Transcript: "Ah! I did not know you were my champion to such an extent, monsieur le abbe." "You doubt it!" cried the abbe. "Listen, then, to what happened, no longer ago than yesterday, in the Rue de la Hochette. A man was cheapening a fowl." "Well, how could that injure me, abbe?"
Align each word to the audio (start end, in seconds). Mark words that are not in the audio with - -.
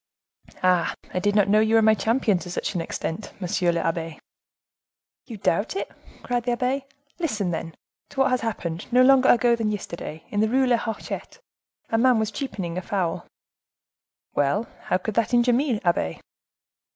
"Ah! 0.63 0.95
I 1.13 1.19
did 1.19 1.35
not 1.35 1.47
know 1.47 1.59
you 1.59 1.75
were 1.75 1.81
my 1.83 1.93
champion 1.93 2.39
to 2.39 2.49
such 2.49 2.73
an 2.73 2.81
extent, 2.81 3.31
monsieur 3.39 3.71
le 3.71 3.81
abbe." 3.83 4.17
"You 5.27 5.37
doubt 5.37 5.75
it!" 5.75 5.91
cried 6.23 6.43
the 6.45 6.53
abbe. 6.53 6.87
"Listen, 7.19 7.51
then, 7.51 7.75
to 8.09 8.21
what 8.21 8.41
happened, 8.41 8.91
no 8.91 9.03
longer 9.03 9.29
ago 9.29 9.55
than 9.55 9.69
yesterday, 9.71 10.25
in 10.29 10.39
the 10.39 10.49
Rue 10.49 10.65
de 10.65 10.71
la 10.71 10.77
Hochette. 10.77 11.37
A 11.91 11.99
man 11.99 12.17
was 12.17 12.31
cheapening 12.31 12.79
a 12.79 12.81
fowl." 12.81 13.27
"Well, 14.33 14.67
how 14.85 14.97
could 14.97 15.13
that 15.13 15.35
injure 15.35 15.53
me, 15.53 15.79
abbe?" 15.85 16.19